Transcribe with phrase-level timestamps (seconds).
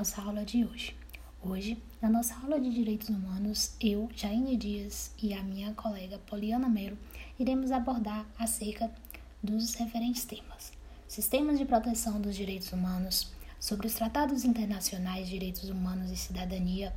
[0.00, 0.96] Nossa aula de hoje.
[1.42, 6.70] Hoje, na nossa aula de Direitos Humanos, eu, Jaine Dias e a minha colega Poliana
[6.70, 6.96] Melo
[7.38, 8.90] iremos abordar acerca
[9.42, 10.72] dos referentes temas:
[11.06, 13.30] sistemas de proteção dos direitos humanos,
[13.60, 16.94] sobre os tratados internacionais de direitos humanos e cidadania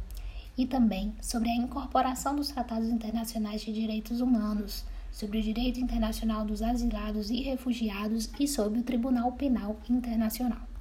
[0.58, 6.46] e também sobre a incorporação dos tratados internacionais de direitos humanos, sobre o direito internacional
[6.46, 10.73] dos asilados e refugiados e sobre o Tribunal Penal Internacional.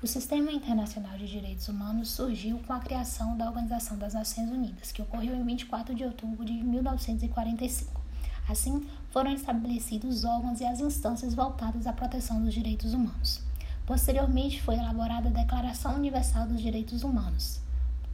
[0.00, 4.92] O Sistema Internacional de Direitos Humanos surgiu com a criação da Organização das Nações Unidas,
[4.92, 8.00] que ocorreu em 24 de outubro de 1945.
[8.48, 13.42] Assim, foram estabelecidos os órgãos e as instâncias voltadas à proteção dos direitos humanos.
[13.84, 17.60] Posteriormente, foi elaborada a Declaração Universal dos Direitos Humanos,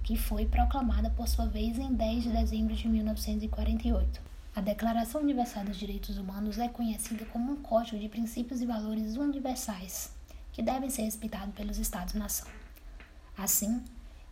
[0.03, 4.23] que foi proclamada por sua vez em 10 de dezembro de 1948.
[4.56, 9.19] A Declaração Universal dos Direitos Humanos é conhecida como um código de princípios e valores
[9.19, 10.14] universais
[10.55, 12.47] que devem ser respeitados pelos Estados-nação.
[13.36, 13.84] Assim,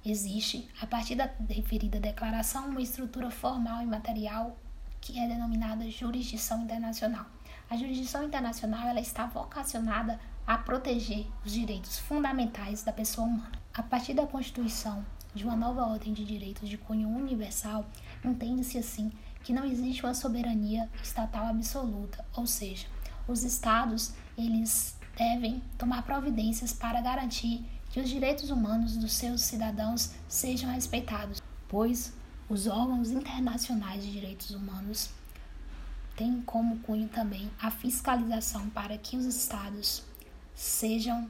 [0.07, 4.57] existe, a partir da referida declaração, uma estrutura formal e material
[5.01, 7.27] que é denominada jurisdição internacional.
[7.69, 13.53] A jurisdição internacional ela está vocacionada a proteger os direitos fundamentais da pessoa humana.
[13.75, 17.85] A partir da Constituição de uma nova ordem de direitos de cunho universal,
[18.25, 19.11] entende-se assim
[19.43, 22.87] que não existe uma soberania estatal absoluta, ou seja,
[23.27, 30.13] os estados eles devem tomar providências para garantir que os direitos humanos dos seus cidadãos
[30.29, 32.13] sejam respeitados, pois
[32.49, 35.11] os órgãos internacionais de direitos humanos
[36.17, 40.03] têm como cunho também a fiscalização para que os estados
[40.55, 41.29] sejam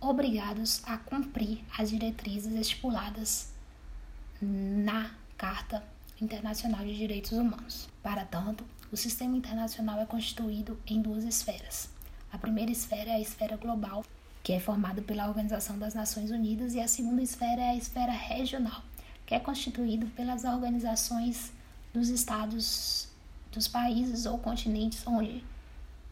[0.00, 3.52] obrigados a cumprir as diretrizes estipuladas
[4.40, 5.82] na Carta
[6.20, 7.88] Internacional de Direitos Humanos.
[8.02, 11.90] Para tanto, o sistema internacional é constituído em duas esferas:
[12.32, 14.04] a primeira esfera é a esfera global,
[14.42, 18.12] que é formada pela Organização das Nações Unidas, e a segunda esfera é a esfera
[18.12, 18.82] regional,
[19.26, 21.52] que é constituída pelas organizações
[21.92, 23.08] dos estados
[23.52, 25.44] dos países ou continentes onde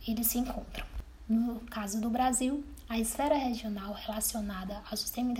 [0.06, 0.84] eles se encontram.
[1.28, 5.34] No caso do Brasil, a esfera regional relacionada ao Sistema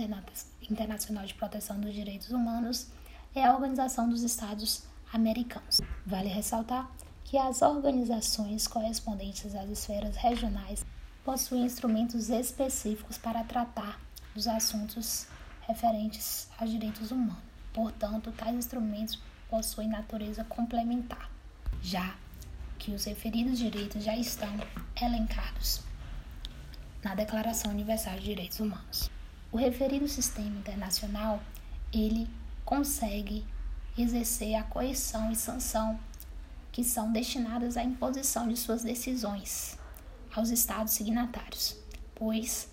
[0.69, 2.87] Internacional de Proteção dos Direitos Humanos
[3.33, 5.81] é a Organização dos Estados Americanos.
[6.05, 6.89] Vale ressaltar
[7.29, 10.83] que as organizações correspondentes às esferas regionais
[11.23, 14.01] possuem instrumentos específicos para tratar
[14.33, 15.27] dos assuntos
[15.61, 17.37] referentes aos direitos humanos.
[17.71, 21.29] Portanto, tais instrumentos possuem natureza complementar,
[21.83, 22.15] já
[22.79, 24.49] que os referidos direitos já estão
[24.99, 25.81] elencados
[27.03, 29.11] na Declaração Universal de Direitos Humanos.
[29.51, 31.39] O referido sistema internacional,
[31.93, 32.27] ele
[32.65, 33.45] consegue
[33.95, 35.99] exercer a coerção e sanção
[36.71, 39.77] que são destinadas à imposição de suas decisões
[40.35, 41.75] aos estados signatários,
[42.15, 42.69] pois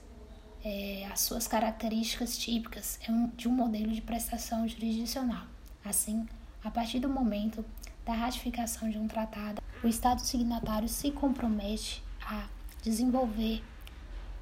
[0.65, 5.47] é, as suas características típicas é um, de um modelo de prestação jurisdicional.
[5.85, 6.27] Assim,
[6.62, 7.65] a partir do momento
[8.05, 12.49] da ratificação de um tratado, o Estado signatário se compromete a
[12.83, 13.62] desenvolver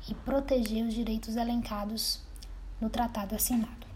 [0.09, 2.21] e proteger os direitos elencados
[2.81, 3.87] no tratado assinado.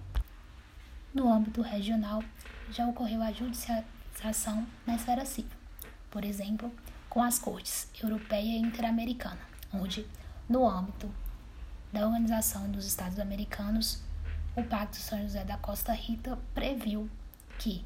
[1.13, 2.23] No âmbito regional,
[2.71, 5.51] já ocorreu a judicialização ação na esfera civil,
[6.11, 6.73] por exemplo,
[7.09, 9.41] com as cortes europeia e interamericana,
[9.73, 10.07] onde,
[10.49, 11.11] no âmbito
[11.93, 14.03] da Organização dos Estados Americanos,
[14.57, 17.09] o Pacto São José da Costa Rica previu
[17.59, 17.85] que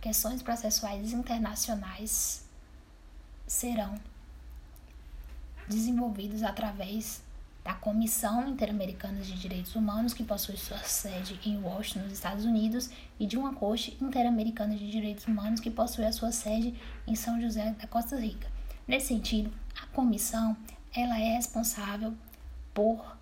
[0.00, 2.44] questões processuais internacionais
[3.46, 3.94] serão
[5.68, 7.22] desenvolvidas através
[7.64, 12.90] da Comissão Interamericana de Direitos Humanos, que possui sua sede em Washington, nos Estados Unidos,
[13.18, 16.74] e de uma Corte Interamericana de Direitos Humanos, que possui a sua sede
[17.06, 18.48] em São José da Costa Rica.
[18.88, 20.56] Nesse sentido, a comissão
[20.94, 22.14] ela é responsável
[22.74, 23.16] por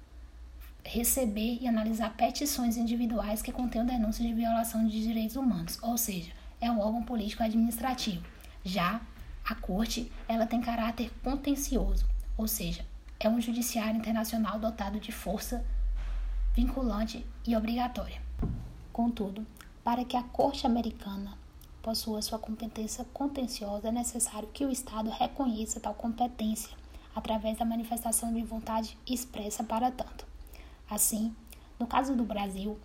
[0.85, 6.33] receber e analisar petições individuais que contenham denúncias de violação de direitos humanos, ou seja,
[6.61, 8.25] é um órgão político administrativo.
[8.65, 9.01] Já
[9.45, 12.07] a corte, ela tem caráter contencioso,
[12.37, 12.85] ou seja,
[13.21, 15.65] é um judiciário internacional dotado de força
[16.55, 18.23] vinculante e obrigatória.
[18.93, 19.45] Contudo,
[19.83, 21.37] para que a Corte Americana
[21.83, 26.77] possua sua competência contenciosa, é necessário que o Estado reconheça tal competência
[27.13, 30.25] através da manifestação de vontade expressa para tanto.
[30.89, 31.35] Assim,
[31.77, 32.79] no caso do Brasil,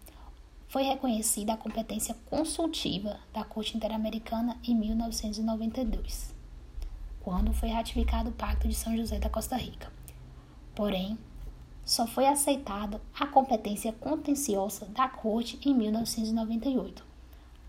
[0.68, 6.34] foi reconhecida a competência consultiva da Corte Interamericana em 1992,
[7.22, 9.93] quando foi ratificado o Pacto de São José da Costa Rica.
[10.76, 11.18] Porém,
[11.86, 17.04] só foi aceitada a competência contenciosa da Corte em 1998,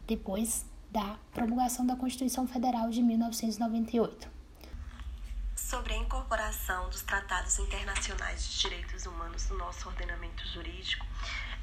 [0.06, 4.28] depois da promulgação da Constituição Federal de 1998.
[5.56, 11.04] Sobre a incorporação dos tratados internacionais de direitos humanos no nosso ordenamento jurídico,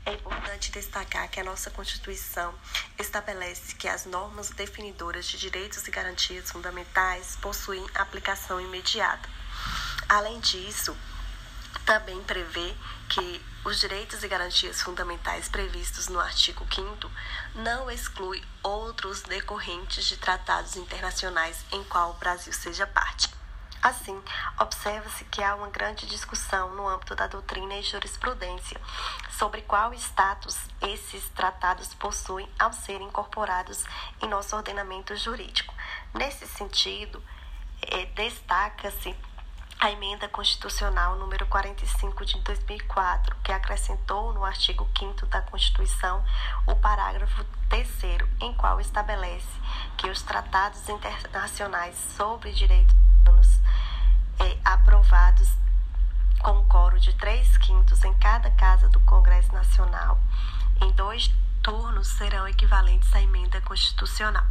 [0.03, 2.53] É importante destacar que a nossa Constituição
[2.97, 9.29] estabelece que as normas definidoras de direitos e garantias fundamentais possuem aplicação imediata.
[10.09, 10.97] Além disso,
[11.85, 12.73] também prevê
[13.09, 17.11] que os direitos e garantias fundamentais previstos no artigo 5
[17.55, 23.29] não exclui outros decorrentes de tratados internacionais em qual o Brasil seja parte.
[23.81, 24.21] Assim,
[24.59, 28.79] observa-se que há uma grande discussão no âmbito da doutrina e jurisprudência
[29.37, 33.83] sobre qual status esses tratados possuem ao serem incorporados
[34.21, 35.73] em nosso ordenamento jurídico.
[36.13, 37.23] Nesse sentido,
[37.81, 39.15] eh, destaca-se
[39.81, 46.23] a emenda constitucional número 45 de 2004, que acrescentou no artigo 5 da Constituição
[46.67, 47.89] o parágrafo 3
[48.41, 49.49] em qual estabelece
[49.97, 52.93] que os tratados internacionais sobre direitos
[53.25, 53.59] humanos
[54.41, 55.49] eh, aprovados
[56.43, 60.19] com coro de três quintos em cada casa do Congresso Nacional,
[60.79, 61.33] em dois
[61.63, 64.45] turnos serão equivalentes à emenda constitucional.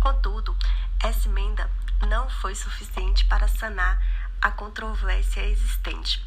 [0.00, 0.56] Contudo,
[0.98, 1.70] essa emenda
[2.08, 6.22] não foi suficiente para sanar a controvérsia existente.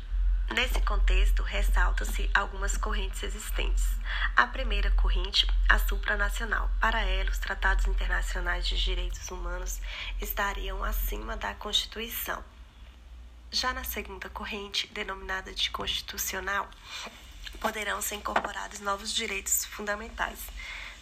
[0.54, 3.86] Nesse contexto, ressaltam-se algumas correntes existentes.
[4.36, 6.70] A primeira corrente, a supranacional.
[6.80, 9.80] Para ela, os tratados internacionais de direitos humanos
[10.20, 12.44] estariam acima da Constituição.
[13.50, 16.70] Já na segunda corrente, denominada de constitucional,
[17.62, 20.40] poderão ser incorporados novos direitos fundamentais.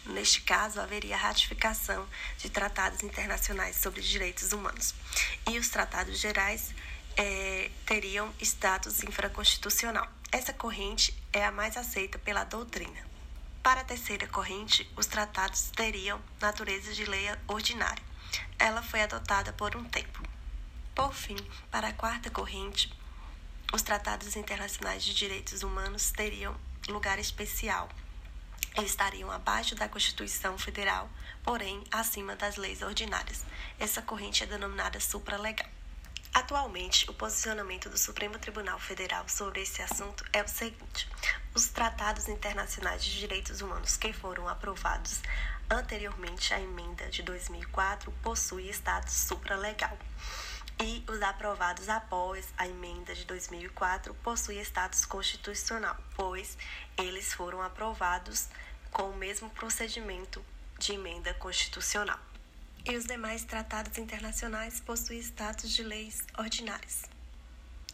[0.05, 2.07] Neste caso, haveria ratificação
[2.37, 4.93] de tratados internacionais sobre direitos humanos.
[5.49, 6.73] E os tratados gerais
[7.19, 10.07] é, teriam status infraconstitucional.
[10.31, 13.05] Essa corrente é a mais aceita pela doutrina.
[13.61, 18.01] Para a terceira corrente, os tratados teriam natureza de lei ordinária.
[18.57, 20.23] Ela foi adotada por um tempo.
[20.95, 21.35] Por fim,
[21.69, 22.89] para a quarta corrente,
[23.73, 26.55] os tratados internacionais de direitos humanos teriam
[26.87, 27.89] lugar especial.
[28.77, 31.09] Eles estariam abaixo da Constituição Federal,
[31.43, 33.43] porém acima das leis ordinárias.
[33.77, 35.78] Essa corrente é denominada supralegal.
[36.33, 41.09] Atualmente, o posicionamento do Supremo Tribunal Federal sobre esse assunto é o seguinte:
[41.55, 45.21] os tratados internacionais de direitos humanos que foram aprovados
[45.69, 49.97] anteriormente à emenda de 2004 possuem status supralegal.
[50.81, 56.57] E os aprovados após a emenda de 2004 possuem status constitucional, pois
[56.97, 58.47] eles foram aprovados
[58.91, 60.43] com o mesmo procedimento
[60.77, 62.28] de emenda constitucional
[62.85, 67.03] e os demais tratados internacionais possuem status de leis ordinárias.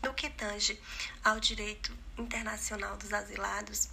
[0.03, 0.79] No que tange
[1.23, 3.89] ao direito internacional dos asilados,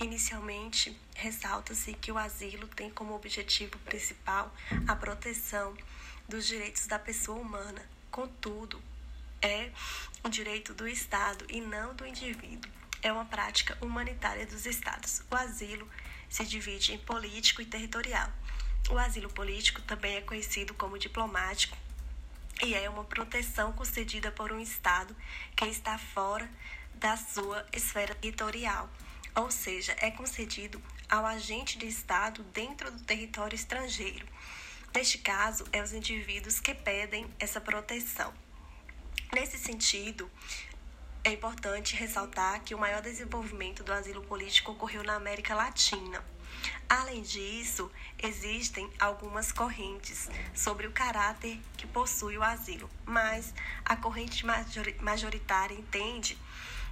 [0.00, 4.54] inicialmente ressalta-se que o asilo tem como objetivo principal
[4.88, 5.76] a proteção
[6.28, 7.82] dos direitos da pessoa humana.
[8.10, 8.82] Contudo,
[9.40, 9.70] é
[10.24, 12.70] um direito do Estado e não do indivíduo.
[13.02, 15.22] É uma prática humanitária dos Estados.
[15.30, 15.88] O asilo
[16.28, 18.32] se divide em político e territorial.
[18.90, 21.76] O asilo político também é conhecido como diplomático
[22.62, 25.16] e é uma proteção concedida por um Estado
[25.56, 26.48] que está fora
[26.94, 28.88] da sua esfera territorial,
[29.34, 34.26] ou seja, é concedido ao agente de Estado dentro do território estrangeiro.
[34.94, 38.32] Neste caso, é os indivíduos que pedem essa proteção.
[39.32, 40.30] Nesse sentido,
[41.24, 46.22] é importante ressaltar que o maior desenvolvimento do asilo político ocorreu na América Latina.
[46.88, 47.90] Além disso,
[48.22, 53.54] existem algumas correntes sobre o caráter que possui o asilo, mas
[53.84, 54.44] a corrente
[55.00, 56.38] majoritária entende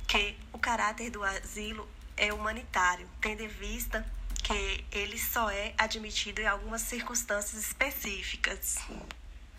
[0.09, 4.05] que o caráter do asilo é humanitário, tendo em vista
[4.43, 8.79] que ele só é admitido em algumas circunstâncias específicas.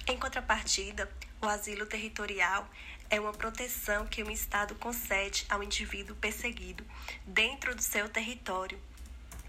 [0.07, 1.09] Em contrapartida,
[1.41, 2.67] o asilo territorial
[3.09, 6.85] é uma proteção que um Estado concede ao indivíduo perseguido
[7.25, 8.79] dentro do seu território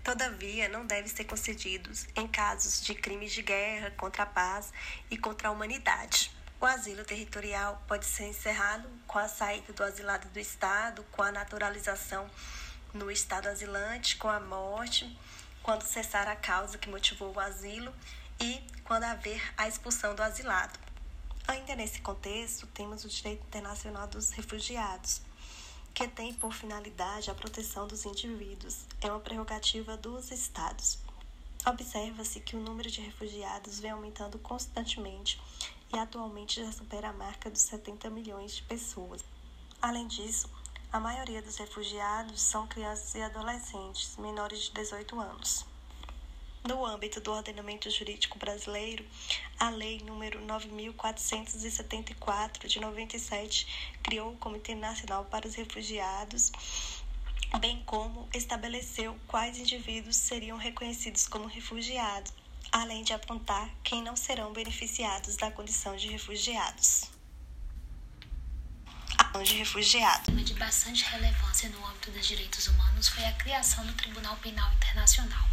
[0.02, 4.72] Todavia, não deve ser concedidos em casos de crimes de guerra contra a paz
[5.08, 6.32] e contra a humanidade.
[6.60, 11.30] O asilo territorial pode ser encerrado com a saída do asilado do Estado, com a
[11.30, 12.28] naturalização
[12.92, 15.16] no Estado asilante, com a morte,
[15.62, 17.94] quando cessar a causa que motivou o asilo
[18.40, 20.80] e quando haver a expulsão do asilado.
[21.46, 25.22] Ainda nesse contexto, temos o direito internacional dos refugiados
[25.94, 28.86] que tem por finalidade a proteção dos indivíduos.
[29.00, 30.98] É uma prerrogativa dos Estados.
[31.66, 35.40] Observa-se que o número de refugiados vem aumentando constantemente
[35.92, 39.22] e atualmente já supera a marca dos 70 milhões de pessoas.
[39.80, 40.48] Além disso,
[40.90, 45.71] a maioria dos refugiados são crianças e adolescentes menores de 18 anos.
[46.64, 49.04] No âmbito do ordenamento jurídico brasileiro,
[49.58, 53.66] a Lei nº 9474 de 97
[54.02, 56.52] criou o Comitê Nacional para os Refugiados
[57.58, 62.32] bem como estabeleceu quais indivíduos seriam reconhecidos como refugiados,
[62.70, 67.10] além de apontar quem não serão beneficiados da condição de refugiados.
[69.44, 70.26] De refugiado.
[70.26, 74.70] Tema de bastante relevância no âmbito dos direitos humanos foi a criação do Tribunal Penal
[74.74, 75.51] Internacional.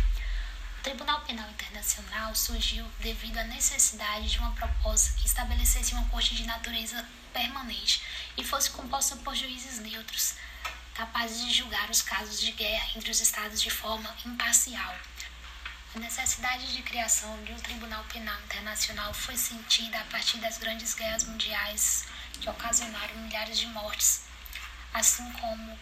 [0.90, 6.44] Tribunal Penal Internacional surgiu devido à necessidade de uma proposta que estabelecesse uma corte de
[6.48, 8.02] natureza permanente
[8.36, 10.34] e fosse composta por juízes neutros,
[10.96, 14.96] capazes de julgar os casos de guerra entre os estados de forma imparcial.
[15.96, 20.96] A necessidade de criação de um Tribunal Penal Internacional foi sentida a partir das grandes
[20.96, 22.06] guerras mundiais
[22.42, 24.24] que ocasionaram milhares de mortes,
[24.92, 25.80] assim como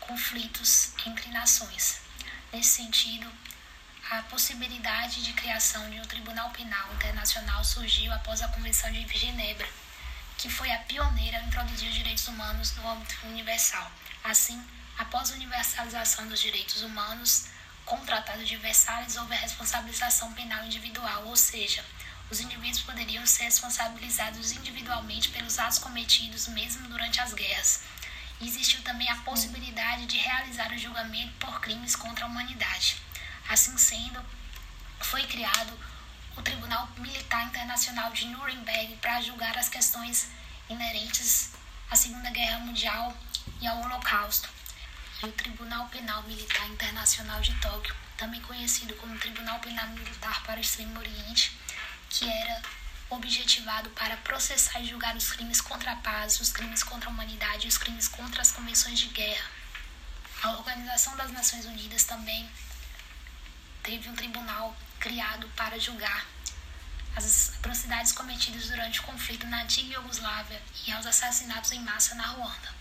[0.00, 2.00] conflitos entre nações.
[2.52, 3.32] Nesse sentido,
[4.10, 9.68] a possibilidade de criação de um Tribunal Penal Internacional surgiu após a Convenção de Genebra,
[10.36, 13.88] que foi a pioneira a introduzir os direitos humanos no âmbito universal.
[14.24, 14.60] Assim,
[14.98, 17.46] após a universalização dos direitos humanos,
[17.84, 21.84] com o Tratado de Versalhes houve a responsabilização penal individual, ou seja,
[22.32, 27.82] os indivíduos poderiam ser responsabilizados individualmente pelos atos cometidos mesmo durante as guerras.
[28.40, 32.96] Existiu também a possibilidade de realizar o julgamento por crimes contra a humanidade.
[33.50, 34.24] Assim sendo,
[35.00, 35.76] foi criado
[36.36, 40.28] o Tribunal Militar Internacional de Nuremberg para julgar as questões
[40.68, 41.50] inerentes
[41.90, 43.12] à Segunda Guerra Mundial
[43.60, 44.48] e ao Holocausto.
[45.20, 50.58] E o Tribunal Penal Militar Internacional de Tóquio, também conhecido como Tribunal Penal Militar para
[50.58, 51.58] o Extremo Oriente,
[52.08, 52.62] que era
[53.10, 57.66] objetivado para processar e julgar os crimes contra a paz, os crimes contra a humanidade
[57.66, 59.50] e os crimes contra as convenções de guerra.
[60.40, 62.48] A Organização das Nações Unidas também
[63.82, 66.26] teve um tribunal criado para julgar
[67.16, 72.26] as atrocidades cometidas durante o conflito na antiga Iugoslávia e aos assassinatos em massa na
[72.26, 72.74] Ruanda.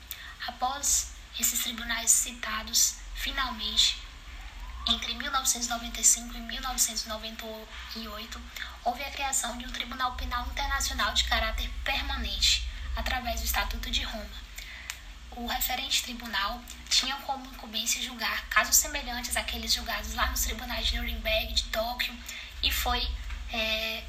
[0.47, 3.97] Após esses tribunais citados, finalmente,
[4.87, 8.41] entre 1995 e 1998,
[8.83, 14.03] houve a criação de um Tribunal Penal Internacional de caráter permanente, através do Estatuto de
[14.03, 14.48] Roma
[15.31, 20.97] o referente tribunal tinha como incumbência julgar casos semelhantes àqueles julgados lá nos tribunais de
[20.97, 22.13] Nuremberg, de Tóquio,
[22.61, 23.07] e foi
[23.51, 24.03] é,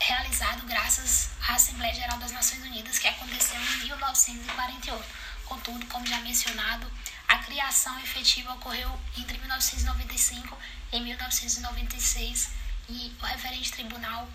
[0.00, 5.04] realizado graças à Assembleia Geral das Nações Unidas, que aconteceu em 1948.
[5.44, 6.90] Contudo, como já mencionado,
[7.28, 10.58] a criação efetiva ocorreu entre 1995
[10.92, 12.50] e 1996
[12.88, 14.28] e o referente tribunal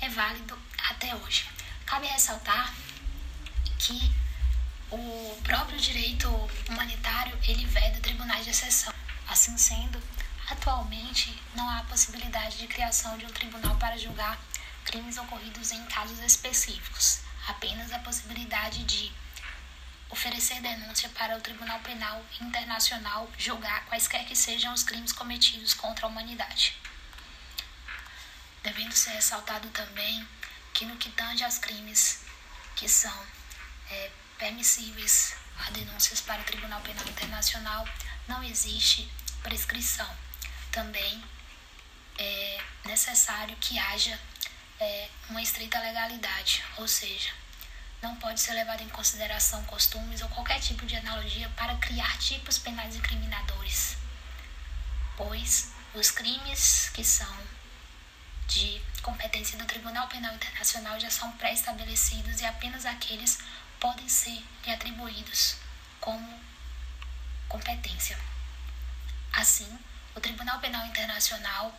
[0.00, 0.58] é válido
[0.90, 1.48] até hoje.
[1.86, 2.72] Cabe ressaltar
[3.78, 4.12] que
[4.92, 6.28] o próprio direito
[6.68, 8.92] humanitário ele veda tribunais de exceção.
[9.26, 10.02] Assim sendo,
[10.50, 14.38] atualmente não há possibilidade de criação de um tribunal para julgar
[14.84, 19.10] crimes ocorridos em casos específicos, apenas a possibilidade de
[20.10, 26.04] oferecer denúncia para o Tribunal Penal Internacional julgar quaisquer que sejam os crimes cometidos contra
[26.04, 26.76] a humanidade.
[28.62, 30.28] Devendo ser ressaltado também
[30.74, 32.20] que no que tange aos crimes
[32.76, 33.26] que são
[33.90, 34.10] é,
[34.42, 37.86] permissíveis a denúncias para o Tribunal Penal Internacional,
[38.26, 39.08] não existe
[39.40, 40.10] prescrição.
[40.72, 41.22] Também
[42.18, 44.18] é necessário que haja
[44.80, 47.30] é, uma estrita legalidade, ou seja,
[48.02, 52.58] não pode ser levado em consideração costumes ou qualquer tipo de analogia para criar tipos
[52.58, 53.96] penais incriminadores,
[55.16, 57.32] pois os crimes que são
[58.48, 63.38] de competência do Tribunal Penal Internacional já são pré-estabelecidos e apenas aqueles
[63.82, 65.56] podem ser lhe atribuídos
[65.98, 66.40] como
[67.48, 68.16] competência.
[69.32, 69.76] Assim,
[70.14, 71.76] o Tribunal Penal Internacional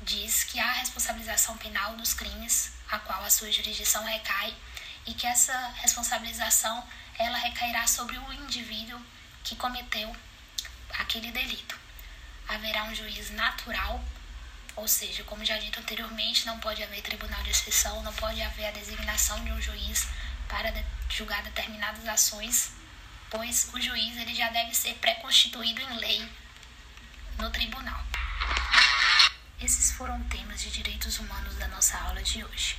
[0.00, 4.56] diz que há responsabilização penal dos crimes a qual a sua jurisdição recai
[5.04, 6.82] e que essa responsabilização
[7.18, 8.98] ela recairá sobre o indivíduo
[9.44, 10.16] que cometeu
[10.98, 11.78] aquele delito.
[12.48, 14.02] Haverá um juiz natural,
[14.74, 18.68] ou seja, como já dito anteriormente, não pode haver tribunal de exceção, não pode haver
[18.68, 20.08] a designação de um juiz
[20.52, 20.70] para
[21.08, 22.72] julgar determinadas ações,
[23.30, 26.30] pois o juiz ele já deve ser pré-constituído em lei
[27.38, 28.04] no tribunal.
[29.58, 32.76] Esses foram temas de direitos humanos da nossa aula de hoje.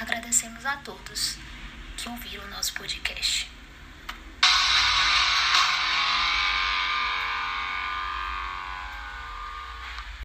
[0.00, 1.36] Agradecemos a todos
[1.96, 3.59] que ouviram o nosso podcast.